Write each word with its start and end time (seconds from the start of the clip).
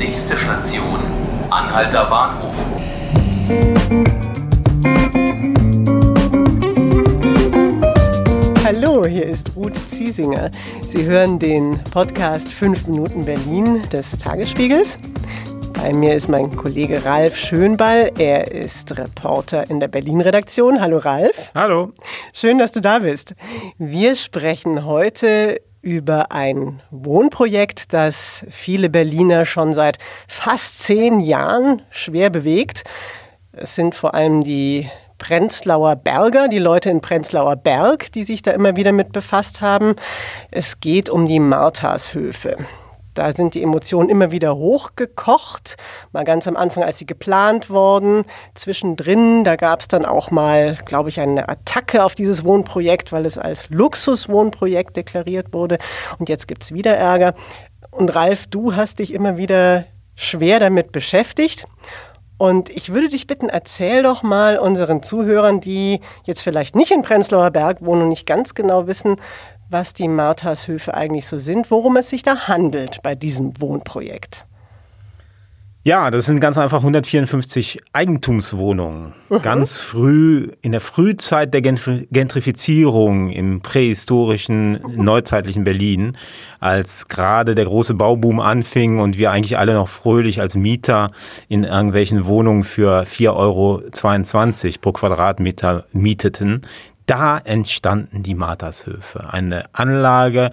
Nächste 0.00 0.34
Station, 0.34 0.98
Anhalter 1.50 2.06
Bahnhof. 2.06 2.54
Hallo, 8.64 9.04
hier 9.04 9.26
ist 9.26 9.54
Ruth 9.56 9.76
Ziesinger. 9.90 10.50
Sie 10.86 11.04
hören 11.04 11.38
den 11.38 11.84
Podcast 11.92 12.48
5 12.48 12.86
Minuten 12.86 13.26
Berlin 13.26 13.82
des 13.92 14.16
Tagesspiegels. 14.16 14.98
Bei 15.74 15.92
mir 15.92 16.14
ist 16.14 16.30
mein 16.30 16.56
Kollege 16.56 17.04
Ralf 17.04 17.36
Schönball. 17.36 18.10
Er 18.16 18.50
ist 18.50 18.96
Reporter 18.96 19.68
in 19.68 19.80
der 19.80 19.88
Berlin-Redaktion. 19.88 20.80
Hallo 20.80 20.96
Ralf. 20.96 21.52
Hallo. 21.54 21.92
Schön, 22.32 22.56
dass 22.56 22.72
du 22.72 22.80
da 22.80 23.00
bist. 23.00 23.34
Wir 23.76 24.14
sprechen 24.14 24.86
heute 24.86 25.60
über 25.82 26.32
ein 26.32 26.82
Wohnprojekt, 26.90 27.92
das 27.92 28.44
viele 28.50 28.90
Berliner 28.90 29.46
schon 29.46 29.72
seit 29.72 29.98
fast 30.28 30.82
zehn 30.82 31.20
Jahren 31.20 31.82
schwer 31.90 32.30
bewegt. 32.30 32.84
Es 33.52 33.74
sind 33.74 33.94
vor 33.94 34.14
allem 34.14 34.44
die 34.44 34.88
Prenzlauer 35.18 35.96
Berger, 35.96 36.48
die 36.48 36.58
Leute 36.58 36.90
in 36.90 37.00
Prenzlauer 37.00 37.56
Berg, 37.56 38.12
die 38.12 38.24
sich 38.24 38.42
da 38.42 38.52
immer 38.52 38.76
wieder 38.76 38.92
mit 38.92 39.12
befasst 39.12 39.60
haben. 39.60 39.94
Es 40.50 40.80
geht 40.80 41.10
um 41.10 41.26
die 41.26 41.40
Marthashöfe. 41.40 42.56
Da 43.14 43.32
sind 43.32 43.54
die 43.54 43.62
Emotionen 43.62 44.08
immer 44.08 44.30
wieder 44.30 44.56
hochgekocht. 44.56 45.76
Mal 46.12 46.24
ganz 46.24 46.46
am 46.46 46.56
Anfang, 46.56 46.84
als 46.84 46.98
sie 46.98 47.06
geplant 47.06 47.70
wurden. 47.70 48.24
Zwischendrin, 48.54 49.44
da 49.44 49.56
gab 49.56 49.80
es 49.80 49.88
dann 49.88 50.04
auch 50.04 50.30
mal, 50.30 50.78
glaube 50.84 51.08
ich, 51.08 51.20
eine 51.20 51.48
Attacke 51.48 52.04
auf 52.04 52.14
dieses 52.14 52.44
Wohnprojekt, 52.44 53.12
weil 53.12 53.26
es 53.26 53.38
als 53.38 53.68
Luxuswohnprojekt 53.70 54.96
deklariert 54.96 55.52
wurde. 55.52 55.78
Und 56.18 56.28
jetzt 56.28 56.46
gibt 56.46 56.62
es 56.62 56.72
wieder 56.72 56.96
Ärger. 56.96 57.34
Und 57.90 58.14
Ralf, 58.14 58.46
du 58.46 58.76
hast 58.76 59.00
dich 59.00 59.12
immer 59.12 59.36
wieder 59.36 59.86
schwer 60.14 60.60
damit 60.60 60.92
beschäftigt. 60.92 61.66
Und 62.38 62.70
ich 62.70 62.94
würde 62.94 63.08
dich 63.08 63.26
bitten, 63.26 63.50
erzähl 63.50 64.02
doch 64.02 64.22
mal 64.22 64.58
unseren 64.58 65.02
Zuhörern, 65.02 65.60
die 65.60 66.00
jetzt 66.24 66.42
vielleicht 66.42 66.74
nicht 66.74 66.90
in 66.90 67.02
Prenzlauer 67.02 67.50
Berg 67.50 67.82
wohnen 67.82 68.02
und 68.02 68.08
nicht 68.08 68.26
ganz 68.26 68.54
genau 68.54 68.86
wissen, 68.86 69.16
was 69.70 69.94
die 69.94 70.08
Marthashöfe 70.08 70.94
eigentlich 70.94 71.26
so 71.26 71.38
sind, 71.38 71.70
worum 71.70 71.96
es 71.96 72.10
sich 72.10 72.22
da 72.22 72.48
handelt 72.48 73.02
bei 73.02 73.14
diesem 73.14 73.58
Wohnprojekt. 73.60 74.46
Ja, 75.82 76.10
das 76.10 76.26
sind 76.26 76.40
ganz 76.40 76.58
einfach 76.58 76.80
154 76.80 77.78
Eigentumswohnungen. 77.94 79.14
Mhm. 79.30 79.40
Ganz 79.40 79.80
früh, 79.80 80.50
in 80.60 80.72
der 80.72 80.82
Frühzeit 80.82 81.54
der 81.54 81.62
Gentrifizierung 81.62 83.30
im 83.30 83.62
prähistorischen, 83.62 84.78
neuzeitlichen 84.96 85.64
Berlin, 85.64 86.18
als 86.58 87.08
gerade 87.08 87.54
der 87.54 87.64
große 87.64 87.94
Bauboom 87.94 88.40
anfing 88.40 88.98
und 88.98 89.16
wir 89.16 89.30
eigentlich 89.30 89.56
alle 89.56 89.72
noch 89.72 89.88
fröhlich 89.88 90.42
als 90.42 90.54
Mieter 90.54 91.12
in 91.48 91.64
irgendwelchen 91.64 92.26
Wohnungen 92.26 92.62
für 92.62 93.04
4,22 93.04 94.66
Euro 94.66 94.78
pro 94.82 94.92
Quadratmeter 94.92 95.86
mieteten, 95.94 96.60
da 97.10 97.38
entstanden 97.38 98.22
die 98.22 98.36
Marthashöfe. 98.36 99.32
Eine 99.32 99.74
Anlage, 99.74 100.52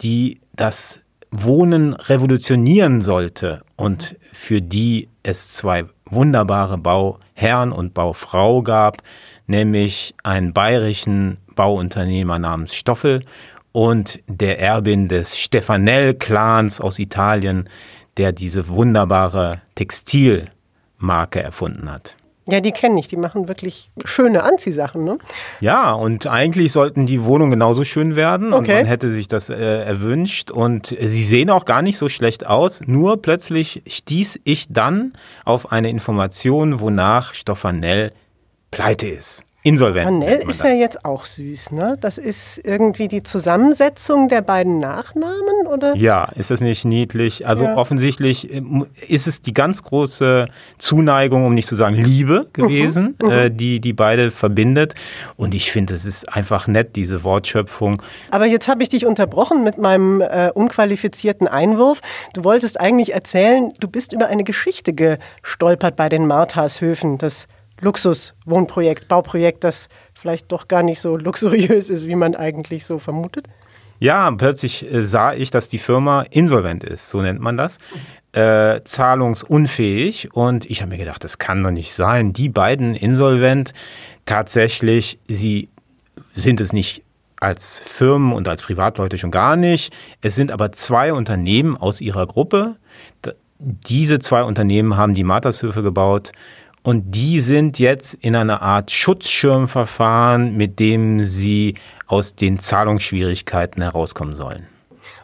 die 0.00 0.40
das 0.54 1.04
Wohnen 1.32 1.92
revolutionieren 1.94 3.00
sollte 3.00 3.62
und 3.74 4.16
für 4.22 4.62
die 4.62 5.08
es 5.24 5.50
zwei 5.50 5.86
wunderbare 6.06 6.78
Bauherren 6.78 7.72
und 7.72 7.94
Baufrau 7.94 8.62
gab, 8.62 9.02
nämlich 9.48 10.14
einen 10.22 10.52
bayerischen 10.52 11.38
Bauunternehmer 11.56 12.38
namens 12.38 12.74
Stoffel 12.76 13.24
und 13.72 14.22
der 14.28 14.60
Erbin 14.60 15.08
des 15.08 15.36
Stefanel-Clans 15.36 16.80
aus 16.80 17.00
Italien, 17.00 17.68
der 18.16 18.30
diese 18.30 18.68
wunderbare 18.68 19.62
Textilmarke 19.74 21.42
erfunden 21.42 21.90
hat. 21.90 22.16
Ja, 22.50 22.60
die 22.60 22.72
kenne 22.72 22.98
ich. 22.98 23.08
Die 23.08 23.16
machen 23.16 23.46
wirklich 23.46 23.90
schöne 24.06 24.42
Anziehsachen, 24.42 25.04
ne? 25.04 25.18
Ja, 25.60 25.92
und 25.92 26.26
eigentlich 26.26 26.72
sollten 26.72 27.04
die 27.04 27.22
Wohnungen 27.24 27.50
genauso 27.50 27.84
schön 27.84 28.16
werden. 28.16 28.54
Okay. 28.54 28.70
Und 28.72 28.76
man 28.78 28.86
hätte 28.86 29.10
sich 29.10 29.28
das 29.28 29.50
äh, 29.50 29.84
erwünscht. 29.84 30.50
Und 30.50 30.86
sie 30.86 31.24
sehen 31.24 31.50
auch 31.50 31.66
gar 31.66 31.82
nicht 31.82 31.98
so 31.98 32.08
schlecht 32.08 32.46
aus. 32.46 32.80
Nur 32.86 33.20
plötzlich 33.20 33.82
stieß 33.86 34.40
ich 34.44 34.66
dann 34.70 35.12
auf 35.44 35.72
eine 35.72 35.90
Information, 35.90 36.80
wonach 36.80 37.34
Stoffanell 37.34 38.12
pleite 38.70 39.08
ist. 39.08 39.44
Insolvent. 39.68 40.10
Manel 40.10 40.48
ist 40.48 40.62
ja 40.62 40.70
jetzt 40.70 41.04
auch 41.04 41.26
süß, 41.26 41.72
ne? 41.72 41.98
Das 42.00 42.16
ist 42.16 42.58
irgendwie 42.64 43.06
die 43.06 43.22
Zusammensetzung 43.22 44.28
der 44.28 44.40
beiden 44.40 44.78
Nachnamen, 44.78 45.66
oder? 45.70 45.94
Ja, 45.94 46.24
ist 46.36 46.50
das 46.50 46.62
nicht 46.62 46.86
niedlich? 46.86 47.46
Also 47.46 47.64
ja. 47.64 47.76
offensichtlich 47.76 48.50
äh, 48.50 48.62
ist 49.06 49.26
es 49.26 49.42
die 49.42 49.52
ganz 49.52 49.82
große 49.82 50.46
Zuneigung, 50.78 51.44
um 51.44 51.52
nicht 51.52 51.68
zu 51.68 51.74
sagen 51.74 51.96
Liebe 51.96 52.46
gewesen, 52.54 53.16
mhm. 53.20 53.30
äh, 53.30 53.50
die 53.50 53.80
die 53.80 53.92
beide 53.92 54.30
verbindet. 54.30 54.94
Und 55.36 55.54
ich 55.54 55.70
finde, 55.70 55.92
es 55.92 56.06
ist 56.06 56.34
einfach 56.34 56.66
nett, 56.66 56.96
diese 56.96 57.22
Wortschöpfung. 57.22 58.00
Aber 58.30 58.46
jetzt 58.46 58.68
habe 58.68 58.82
ich 58.82 58.88
dich 58.88 59.04
unterbrochen 59.04 59.64
mit 59.64 59.76
meinem 59.76 60.22
äh, 60.22 60.50
unqualifizierten 60.54 61.46
Einwurf. 61.46 62.00
Du 62.32 62.42
wolltest 62.42 62.80
eigentlich 62.80 63.12
erzählen, 63.12 63.74
du 63.80 63.88
bist 63.88 64.14
über 64.14 64.28
eine 64.28 64.44
Geschichte 64.44 64.94
gestolpert 64.94 65.94
bei 65.94 66.08
den 66.08 66.26
Marthashöfen. 66.26 67.18
Das 67.18 67.48
Luxuswohnprojekt, 67.80 69.08
Bauprojekt, 69.08 69.64
das 69.64 69.88
vielleicht 70.14 70.50
doch 70.52 70.68
gar 70.68 70.82
nicht 70.82 71.00
so 71.00 71.16
luxuriös 71.16 71.90
ist, 71.90 72.06
wie 72.06 72.16
man 72.16 72.34
eigentlich 72.34 72.84
so 72.84 72.98
vermutet? 72.98 73.46
Ja, 74.00 74.30
plötzlich 74.30 74.92
äh, 74.92 75.04
sah 75.04 75.32
ich, 75.32 75.50
dass 75.50 75.68
die 75.68 75.78
Firma 75.78 76.22
insolvent 76.30 76.84
ist, 76.84 77.08
so 77.08 77.20
nennt 77.20 77.40
man 77.40 77.56
das, 77.56 77.78
äh, 78.32 78.80
zahlungsunfähig. 78.84 80.34
Und 80.34 80.70
ich 80.70 80.80
habe 80.82 80.90
mir 80.90 80.98
gedacht, 80.98 81.24
das 81.24 81.38
kann 81.38 81.62
doch 81.62 81.70
nicht 81.70 81.92
sein. 81.92 82.32
Die 82.32 82.48
beiden 82.48 82.94
insolvent, 82.94 83.72
tatsächlich, 84.24 85.18
sie 85.26 85.68
sind 86.34 86.60
es 86.60 86.72
nicht 86.72 87.02
als 87.40 87.80
Firmen 87.84 88.32
und 88.32 88.48
als 88.48 88.62
Privatleute 88.62 89.18
schon 89.18 89.30
gar 89.30 89.56
nicht. 89.56 89.92
Es 90.20 90.34
sind 90.34 90.52
aber 90.52 90.72
zwei 90.72 91.12
Unternehmen 91.12 91.76
aus 91.76 92.00
ihrer 92.00 92.26
Gruppe. 92.26 92.76
Diese 93.58 94.18
zwei 94.18 94.42
Unternehmen 94.42 94.96
haben 94.96 95.14
die 95.14 95.24
Martershöfe 95.24 95.82
gebaut 95.82 96.32
und 96.82 97.10
die 97.12 97.40
sind 97.40 97.78
jetzt 97.78 98.14
in 98.14 98.36
einer 98.36 98.62
Art 98.62 98.90
Schutzschirmverfahren, 98.90 100.56
mit 100.56 100.78
dem 100.78 101.24
sie 101.24 101.74
aus 102.06 102.34
den 102.34 102.58
Zahlungsschwierigkeiten 102.58 103.82
herauskommen 103.82 104.34
sollen. 104.34 104.66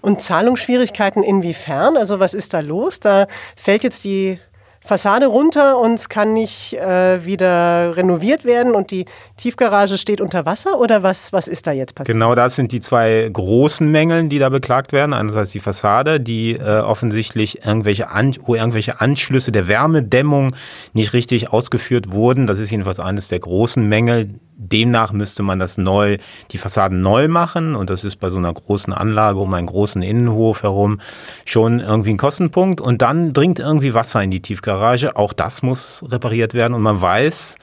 Und 0.01 0.21
Zahlungsschwierigkeiten 0.21 1.23
inwiefern? 1.23 1.97
Also 1.97 2.21
was 2.21 2.35
ist 2.35 2.53
da 2.53 2.61
los? 2.61 3.01
Da 3.01 3.27
fällt 3.57 3.85
jetzt 3.85 4.05
die 4.05 4.39
Fassade 4.87 5.27
runter 5.27 5.79
und 5.79 5.95
es 5.95 6.11
kann 6.11 6.35
nicht 6.35 6.75
äh, 6.75 7.25
wieder 7.25 7.97
renoviert 7.97 8.45
werden 8.45 8.75
und 8.75 8.91
die 8.91 9.07
Tiefgarage 9.39 9.97
steht 9.97 10.21
unter 10.21 10.45
Wasser 10.45 10.79
oder 10.79 11.03
was, 11.03 11.33
was 11.33 11.49
ist 11.49 11.67
da 11.67 11.73
jetzt 11.73 11.95
passiert? 11.95 12.15
Genau 12.15 12.35
das 12.35 12.55
sind 12.57 12.71
die 12.71 12.81
zwei 12.81 13.31
großen 13.33 13.91
Mängeln, 13.91 14.29
die 14.29 14.39
da 14.39 14.51
beklagt 14.51 14.93
werden. 14.93 15.15
Einerseits 15.15 15.53
die 15.53 15.61
Fassade, 15.61 16.21
die 16.21 16.57
äh, 16.57 16.81
offensichtlich 16.81 17.65
irgendwelche, 17.65 18.11
An 18.11 18.35
irgendwelche 18.47 19.01
Anschlüsse 19.01 19.53
der 19.53 19.69
Wärmedämmung 19.69 20.55
nicht 20.93 21.15
richtig 21.15 21.51
ausgeführt 21.51 22.11
wurden. 22.11 22.47
Das 22.47 22.59
ist 22.59 22.71
jedenfalls 22.71 23.01
eines 23.01 23.29
der 23.29 23.39
großen 23.39 23.89
Mängel, 23.89 24.35
Demnach 24.57 25.13
müsste 25.13 25.43
man 25.43 25.59
das 25.59 25.79
neu, 25.79 26.19
die 26.51 26.59
Fassaden 26.59 27.03
neu 27.03 27.29
machen 27.29 27.75
und 27.75 27.91
das 27.91 28.05
ist 28.05 28.17
bei 28.17 28.31
so 28.31 28.39
einer 28.39 28.53
großen 28.53 28.93
Anlage 28.93 29.39
um 29.39 29.53
einen 29.53 29.67
großen 29.67 30.03
Innenhof 30.03 30.63
herum 30.63 31.01
schon 31.45 31.81
irgendwie 31.81 32.11
ein 32.11 32.17
Kostenpunkt 32.17 32.81
und 32.81 33.03
dann 33.03 33.33
dringt 33.33 33.59
irgendwie 33.59 33.95
Wasser 33.95 34.23
in 34.23 34.31
die 34.31 34.41
Tiefgarage. 34.41 35.17
Auch 35.17 35.33
das 35.33 35.63
muss 35.63 36.05
repariert 36.09 36.55
werden 36.55 36.75
und 36.75 36.83
man 36.83 37.01
weiß, 37.01 37.57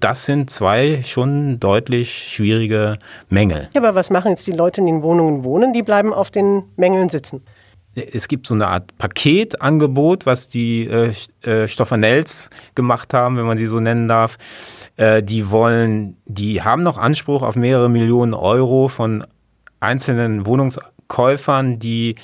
das 0.00 0.26
sind 0.26 0.50
zwei 0.50 1.02
schon 1.04 1.58
deutlich 1.58 2.28
schwierige 2.28 2.98
Mängel. 3.28 3.68
Ja, 3.74 3.80
aber 3.80 3.94
was 3.94 4.10
machen 4.10 4.30
jetzt 4.30 4.46
die 4.46 4.52
Leute 4.52 4.80
in 4.80 4.86
den 4.86 5.02
Wohnungen 5.02 5.44
wohnen? 5.44 5.72
Die 5.72 5.82
bleiben 5.82 6.12
auf 6.12 6.30
den 6.30 6.64
Mängeln 6.76 7.08
sitzen. 7.08 7.42
Es 7.96 8.28
gibt 8.28 8.46
so 8.46 8.54
eine 8.54 8.68
Art 8.68 8.96
Paketangebot, 8.98 10.26
was 10.26 10.50
die 10.50 10.86
äh, 10.86 11.12
äh, 11.42 11.66
Stoffanels 11.66 12.50
gemacht 12.74 13.14
haben, 13.14 13.38
wenn 13.38 13.46
man 13.46 13.56
sie 13.56 13.66
so 13.66 13.80
nennen 13.80 14.06
darf. 14.06 14.36
Äh, 14.96 15.22
die 15.22 15.50
wollen, 15.50 16.18
die 16.26 16.62
haben 16.62 16.82
noch 16.82 16.98
Anspruch 16.98 17.42
auf 17.42 17.56
mehrere 17.56 17.88
Millionen 17.88 18.34
Euro 18.34 18.88
von 18.88 19.24
einzelnen 19.80 20.44
Wohnungskäufern, 20.44 21.78
die 21.78 22.16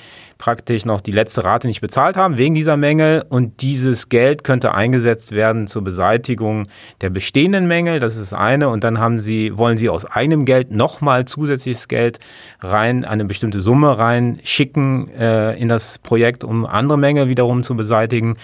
praktisch 0.43 0.83
noch 0.83 0.99
die 0.99 1.13
letzte 1.13 1.45
Rate 1.45 1.67
nicht 1.67 1.79
bezahlt 1.79 2.17
haben 2.17 2.37
wegen 2.37 2.53
dieser 2.53 2.75
Mängel. 2.75 3.23
Und 3.29 3.61
dieses 3.61 4.09
Geld 4.09 4.43
könnte 4.43 4.73
eingesetzt 4.73 5.31
werden 5.31 5.67
zur 5.67 5.85
Beseitigung 5.85 6.67
der 6.99 7.09
bestehenden 7.09 7.65
Mängel, 7.65 7.99
das 7.99 8.17
ist 8.17 8.33
das 8.33 8.37
eine. 8.37 8.67
Und 8.67 8.83
dann 8.83 8.99
haben 8.99 9.19
sie 9.19 9.57
wollen 9.57 9.77
sie 9.77 9.87
aus 9.87 10.03
eigenem 10.03 10.43
Geld 10.43 10.69
nochmal 10.69 11.23
zusätzliches 11.23 11.87
Geld 11.87 12.19
rein 12.59 13.05
eine 13.05 13.23
bestimmte 13.23 13.61
Summe 13.61 13.97
rein 13.97 14.37
schicken 14.43 15.07
äh, 15.17 15.57
in 15.57 15.69
das 15.69 15.97
Projekt, 15.99 16.43
um 16.43 16.65
andere 16.65 16.97
Mängel 16.97 17.29
wiederum 17.29 17.63
zu 17.63 17.77
beseitigen. 17.77 18.35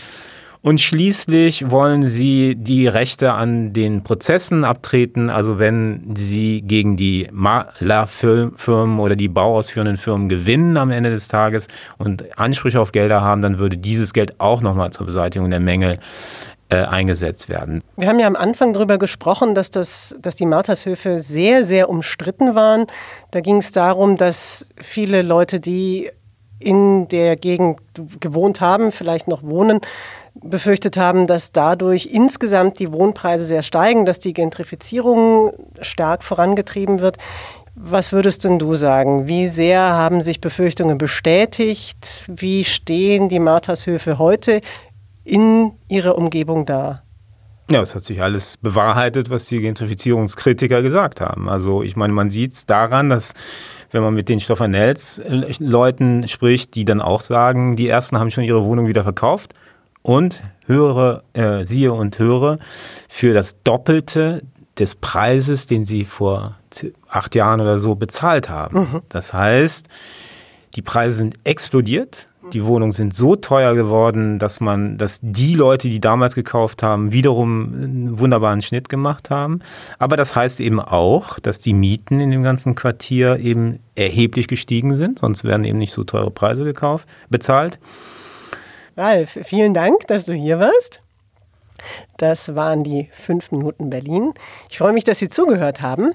Und 0.62 0.82
schließlich 0.82 1.72
wollen 1.72 2.04
sie 2.04 2.56
die 2.56 2.88
Rechte 2.88 3.32
an 3.32 3.72
den 3.72 4.04
Prozessen 4.04 4.66
abtreten. 4.66 5.30
Also 5.30 5.58
wenn 5.58 6.16
sie 6.18 6.62
gegen 6.62 6.98
die 6.98 7.30
Malerfirmen 7.32 9.00
oder 9.00 9.16
die 9.16 9.30
bauausführenden 9.30 9.96
Firmen 9.96 10.28
gewinnen 10.28 10.76
am 10.76 10.92
Ende 10.92 11.12
des 11.12 11.30
Tages 11.30 11.70
und 11.98 12.38
Ansprüche 12.38 12.82
auf 12.82 12.92
Gelder 12.92 13.22
haben, 13.22 13.42
dann 13.42 13.58
würde 13.58 13.78
dieses 13.78 14.12
Geld 14.12 14.40
auch 14.42 14.62
nochmal 14.62 14.92
zur 14.92 15.06
Beseitigung 15.06 15.50
der 15.50 15.62
Mängel 15.62 15.98
äh, 16.68 16.76
eingesetzt 16.76 17.48
werden. 17.48 17.82
Wir 17.96 18.10
haben 18.10 18.20
ja 18.20 18.28
am 18.28 18.36
Anfang 18.36 18.74
darüber 18.74 18.98
gesprochen, 18.98 19.56
dass, 19.56 19.72
das, 19.72 20.16
dass 20.22 20.36
die 20.36 20.46
Martershöfe 20.46 21.22
sehr, 21.22 21.64
sehr 21.64 21.90
umstritten 21.90 22.54
waren. 22.54 22.86
Da 23.32 23.40
ging 23.40 23.58
es 23.58 23.72
darum, 23.72 24.18
dass 24.18 24.70
viele 24.76 25.22
Leute, 25.22 25.62
die 25.62 26.12
in 26.60 27.08
der 27.08 27.38
Gegend 27.38 27.80
gewohnt 28.20 28.60
haben, 28.60 28.92
vielleicht 28.92 29.28
noch 29.30 29.42
wohnen, 29.44 29.80
befürchtet 30.34 30.98
haben, 30.98 31.28
dass 31.28 31.52
dadurch 31.52 32.08
insgesamt 32.12 32.80
die 32.80 32.92
Wohnpreise 32.92 33.46
sehr 33.46 33.64
steigen, 33.64 34.06
dass 34.06 34.20
die 34.20 34.34
Gentrifizierung 34.34 35.54
stark 35.82 36.24
vorangetrieben 36.24 37.00
wird. 37.00 37.18
Was 37.76 38.12
würdest 38.12 38.44
denn 38.44 38.60
du 38.60 38.76
sagen? 38.76 39.28
Wie 39.28 39.48
sehr 39.48 39.82
haben 39.82 40.22
sich 40.22 40.42
Befürchtungen 40.42 40.98
bestätigt? 40.98 42.26
Wie 42.28 42.64
stehen 42.64 43.30
die 43.30 43.40
Marthashöfe 43.40 44.18
heute 44.18 44.62
in 45.24 45.72
ihrer 45.88 46.18
Umgebung 46.18 46.66
da? 46.66 47.04
Ja, 47.72 47.82
es 47.82 47.94
hat 47.94 48.04
sich 48.04 48.22
alles 48.22 48.58
bewahrheitet, 48.58 49.30
was 49.30 49.46
die 49.46 49.62
Gentrifizierungskritiker 49.62 50.82
gesagt 50.82 51.22
haben. 51.22 51.48
Also 51.48 51.84
ich 51.84 51.96
meine, 51.96 52.14
man 52.14 52.32
sieht 52.32 52.54
es 52.54 52.66
daran, 52.66 53.10
dass 53.10 53.34
wenn 53.92 54.02
man 54.02 54.16
mit 54.16 54.28
den 54.28 54.40
Stoffanels-Leuten 54.40 56.28
spricht, 56.28 56.76
die 56.76 56.84
dann 56.84 57.00
auch 57.00 57.22
sagen, 57.22 57.76
die 57.76 57.88
ersten 57.88 58.20
haben 58.20 58.32
schon 58.32 58.44
ihre 58.44 58.64
Wohnung 58.66 58.88
wieder 58.88 59.04
verkauft 59.04 59.54
und 60.02 60.44
höre, 60.66 61.24
äh, 61.34 61.66
siehe 61.66 61.94
und 61.94 62.20
höre, 62.20 62.58
für 63.08 63.34
das 63.34 63.62
Doppelte 63.64 64.42
des 64.78 64.96
Preises, 64.96 65.68
den 65.68 65.86
sie 65.86 66.06
vor 66.06 66.58
acht 67.08 67.36
Jahren 67.36 67.60
oder 67.62 67.80
so 67.80 67.96
bezahlt 67.96 68.50
haben. 68.50 68.80
Mhm. 68.80 69.02
Das 69.10 69.34
heißt, 69.34 69.88
die 70.76 70.82
Preise 70.82 71.18
sind 71.18 71.36
explodiert. 71.44 72.28
Die 72.54 72.66
Wohnungen 72.66 72.92
sind 72.92 73.14
so 73.14 73.36
teuer 73.36 73.76
geworden, 73.76 74.40
dass 74.40 74.60
man, 74.60 74.98
dass 74.98 75.20
die 75.22 75.54
Leute, 75.54 75.88
die 75.88 76.00
damals 76.00 76.34
gekauft 76.34 76.82
haben, 76.82 77.12
wiederum 77.12 77.74
einen 77.74 78.20
wunderbaren 78.20 78.62
Schnitt 78.62 78.90
gemacht 78.90 79.30
haben. 79.30 79.60
Aber 80.00 80.16
das 80.16 80.36
heißt 80.36 80.60
eben 80.60 80.80
auch, 80.80 81.38
dass 81.40 81.60
die 81.60 81.74
Mieten 81.74 82.20
in 82.20 82.32
dem 82.32 82.42
ganzen 82.42 82.74
Quartier 82.74 83.38
eben 83.40 83.80
erheblich 83.94 84.48
gestiegen 84.48 84.96
sind, 84.96 85.20
sonst 85.20 85.44
werden 85.44 85.64
eben 85.64 85.78
nicht 85.78 85.94
so 85.94 86.04
teure 86.04 86.32
Preise 86.32 86.64
gekauft, 86.64 87.08
bezahlt. 87.30 87.78
Ralf, 89.00 89.40
vielen 89.44 89.74
Dank, 89.74 90.08
dass 90.08 90.26
du 90.26 90.34
hier 90.34 90.60
warst. 90.60 91.00
Das 92.18 92.58
waren 92.58 92.84
die 92.84 93.08
fünf 93.14 93.54
Minuten 93.54 93.90
Berlin. 93.90 94.34
Ich 94.70 94.78
freue 94.78 94.92
mich, 94.92 95.06
dass 95.06 95.20
Sie 95.20 95.30
zugehört 95.30 95.82
haben. 95.82 96.12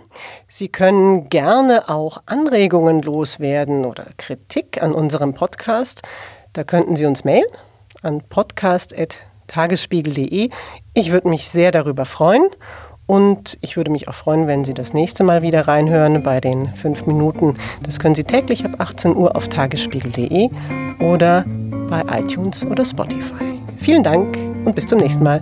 Sie 0.48 0.68
können 0.68 1.30
gerne 1.30 1.88
auch 1.88 2.22
Anregungen 2.26 3.00
loswerden 3.00 3.86
oder 3.86 4.08
Kritik 4.18 4.82
an 4.82 4.92
unserem 4.92 5.32
Podcast. 5.32 6.02
Da 6.52 6.62
könnten 6.62 6.94
Sie 6.94 7.06
uns 7.06 7.24
mailen 7.24 7.48
an 8.02 8.20
podcast.tagesspiegel.de. 8.28 10.50
Ich 10.92 11.10
würde 11.10 11.30
mich 11.30 11.48
sehr 11.48 11.70
darüber 11.70 12.04
freuen. 12.04 12.50
Und 13.06 13.56
ich 13.62 13.78
würde 13.78 13.90
mich 13.90 14.08
auch 14.08 14.14
freuen, 14.14 14.46
wenn 14.46 14.66
Sie 14.66 14.74
das 14.74 14.92
nächste 14.92 15.24
Mal 15.24 15.40
wieder 15.40 15.68
reinhören 15.68 16.22
bei 16.22 16.38
den 16.38 16.68
fünf 16.74 17.06
Minuten. 17.06 17.56
Das 17.82 17.98
können 17.98 18.14
Sie 18.14 18.24
täglich 18.24 18.66
ab 18.66 18.72
18 18.78 19.16
Uhr 19.16 19.34
auf 19.36 19.48
tagesspiegel.de 19.48 20.50
oder 21.00 21.44
bei 21.94 22.20
iTunes 22.20 22.66
oder 22.66 22.84
Spotify. 22.84 23.60
Vielen 23.78 24.02
Dank 24.02 24.36
und 24.64 24.74
bis 24.74 24.86
zum 24.86 24.98
nächsten 24.98 25.22
Mal. 25.22 25.40